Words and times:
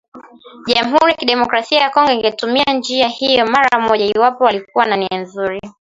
jamhuri 0.67 1.11
ya 1.11 1.17
kidemokrasia 1.17 1.79
ya 1.81 1.89
Kongo 1.89 2.11
ingetumia 2.11 2.63
njia 2.73 3.07
hiyo 3.07 3.45
mara 3.47 3.79
moja 3.79 4.05
iwapo 4.05 4.43
walikuwa 4.43 4.85
na 4.85 4.95
nia 4.97 5.17
nzuri 5.17 5.61